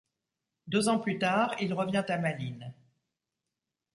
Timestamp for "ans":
0.89-0.97